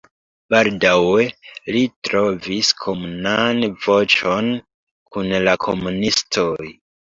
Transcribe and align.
Baldaŭe 0.53 1.25
li 1.75 1.83
trovis 2.09 2.71
komunan 2.85 3.63
voĉon 3.85 4.51
kun 5.13 5.33
la 5.51 5.57
komunistoj. 5.69 6.61